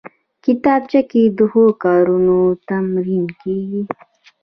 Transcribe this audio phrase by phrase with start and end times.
[0.43, 2.37] کتابچه کې د ښو کارونو
[2.69, 3.81] تمرین کېږي